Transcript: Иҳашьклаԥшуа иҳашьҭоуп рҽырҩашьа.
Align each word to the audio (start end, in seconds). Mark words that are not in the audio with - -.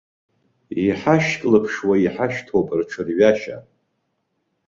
Иҳашьклаԥшуа 0.85 1.95
иҳашьҭоуп 2.05 2.67
рҽырҩашьа. 2.77 3.57